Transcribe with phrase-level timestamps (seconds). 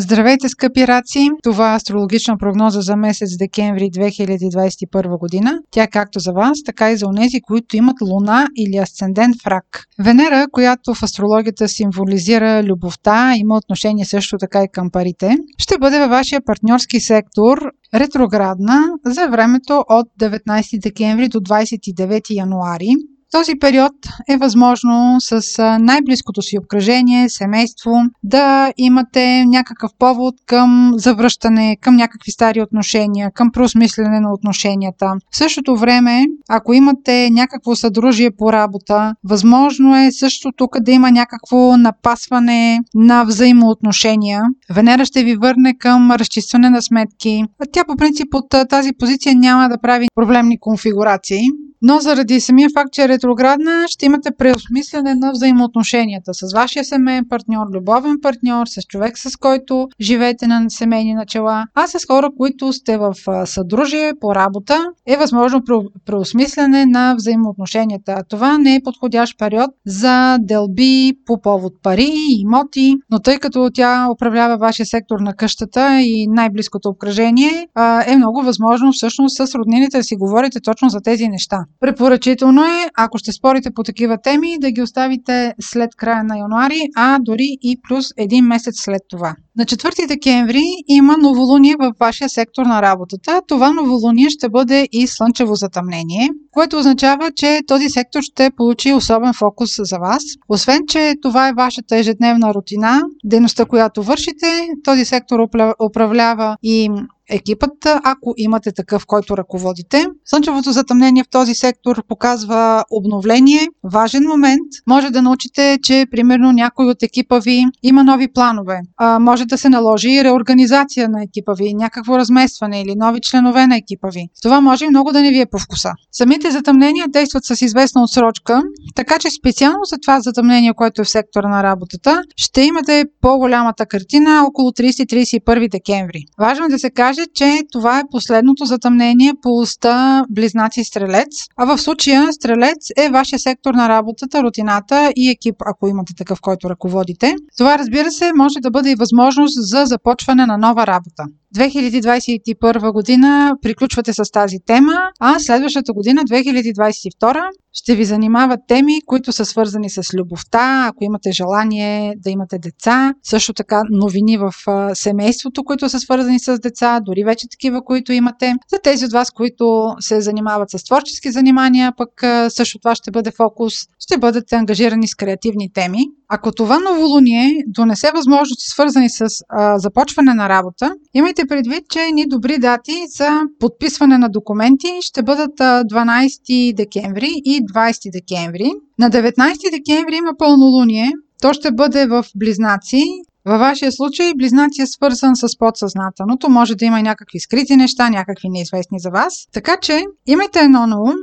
[0.00, 1.30] Здравейте, скъпи раци!
[1.42, 5.58] Това е астрологична прогноза за месец декември 2021 година.
[5.70, 9.84] Тя както за вас, така и за онези, които имат луна или асцендент в рак.
[10.04, 15.98] Венера, която в астрологията символизира любовта, има отношение също така и към парите, ще бъде
[15.98, 17.58] във вашия партньорски сектор
[17.94, 22.94] ретроградна за времето от 19 декември до 29 януари
[23.30, 23.92] този период
[24.28, 25.42] е възможно с
[25.80, 27.92] най-близкото си обкръжение, семейство,
[28.22, 35.12] да имате някакъв повод към завръщане, към някакви стари отношения, към преосмислене на отношенията.
[35.32, 41.10] В същото време, ако имате някакво съдружие по работа, възможно е също тук да има
[41.10, 44.42] някакво напасване на взаимоотношения.
[44.74, 47.44] Венера ще ви върне към разчистване на сметки.
[47.72, 51.40] Тя по принцип от тази позиция няма да прави проблемни конфигурации
[51.82, 57.24] но заради самия факт, че е ретроградна, ще имате преосмислене на взаимоотношенията с вашия семейен
[57.28, 62.72] партньор, любовен партньор, с човек, с който живеете на семейни начала, а с хора, които
[62.72, 63.14] сте в
[63.46, 65.62] съдружие по работа, е възможно
[66.06, 68.22] преосмислене на взаимоотношенията.
[68.28, 74.08] Това не е подходящ период за делби по повод пари имоти, но тъй като тя
[74.12, 77.68] управлява вашия сектор на къщата и най-близкото обкръжение,
[78.06, 81.56] е много възможно всъщност с роднините да си говорите точно за тези неща.
[81.80, 86.80] Препоръчително е, ако ще спорите по такива теми, да ги оставите след края на януари,
[86.96, 89.34] а дори и плюс един месец след това.
[89.56, 93.42] На 4 декември има новолуние в вашия сектор на работата.
[93.48, 99.32] Това новолуние ще бъде и слънчево затъмнение, което означава, че този сектор ще получи особен
[99.38, 100.22] фокус за вас.
[100.48, 105.38] Освен, че това е вашата ежедневна рутина, дейността, която вършите, този сектор
[105.86, 106.90] управлява и
[107.30, 110.06] екипът, ако имате такъв, който ръководите.
[110.24, 114.68] Слънчевото затъмнение в този сектор показва обновление, важен момент.
[114.86, 118.80] Може да научите, че примерно някой от екипа ви има нови планове.
[118.96, 123.76] А, може да се наложи реорганизация на екипа ви, някакво разместване или нови членове на
[123.76, 124.28] екипа ви.
[124.42, 125.90] Това може много да не ви е по вкуса.
[126.12, 128.62] Самите затъмнения действат с известна отсрочка,
[128.94, 133.86] така че специално за това затъмнение, което е в сектора на работата, ще имате по-голямата
[133.86, 136.24] картина около 30-31 декември.
[136.38, 141.64] Важно е да се каже, че това е последното затъмнение по уста Близнаци Стрелец, а
[141.64, 146.70] в случая Стрелец е вашия сектор на работата, рутината и екип, ако имате такъв, който
[146.70, 147.34] ръководите.
[147.58, 151.24] Това, разбира се, може да бъде и възможност за започване на нова работа.
[151.56, 159.32] 2021 година приключвате с тази тема, а следващата година, 2022, ще ви занимават теми, които
[159.32, 164.52] са свързани с любовта, ако имате желание да имате деца, също така новини в
[164.94, 168.54] семейството, които са свързани с деца, дори вече такива, които имате.
[168.70, 172.10] За тези от вас, които се занимават с творчески занимания, пък
[172.48, 176.00] също това ще бъде фокус, ще бъдете ангажирани с креативни теми.
[176.32, 182.26] Ако това новолуние донесе възможности свързани с а, започване на работа, имайте предвид, че ни
[182.28, 188.70] добри дати за подписване на документи ще бъдат 12 декември и 20 декември.
[188.98, 191.12] На 19 декември има пълнолуние.
[191.42, 193.02] То ще бъде в Близнаци.
[193.46, 196.50] Във вашия случай Близнаци е свързан с подсъзнателното.
[196.50, 199.34] Може да има и някакви скрити неща, някакви неизвестни за вас.
[199.52, 201.14] Така че имайте едно на ум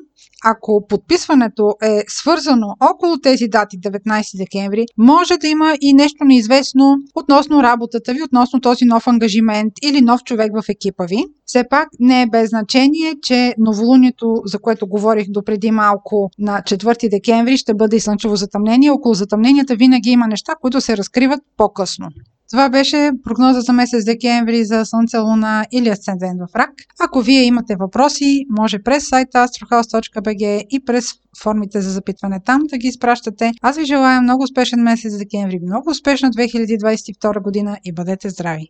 [0.43, 6.95] ако подписването е свързано около тези дати 19 декември, може да има и нещо неизвестно
[7.15, 11.23] относно работата ви, относно този нов ангажимент или нов човек в екипа ви.
[11.45, 16.61] Все пак не е без значение, че новолунието, за което говорих до преди малко на
[16.61, 18.91] 4 декември, ще бъде и слънчево затъмнение.
[18.91, 22.07] Около затъмненията винаги има неща, които се разкриват по-късно.
[22.51, 26.69] Това беше прогноза за месец декември за Слънце, Луна или Асцендент в Рак.
[26.99, 31.05] Ако вие имате въпроси, може през сайта astrohouse.bg и през
[31.43, 33.51] формите за запитване там да ги изпращате.
[33.61, 38.65] Аз ви желая много успешен месец декември, много успешна 2022 година и бъдете здрави!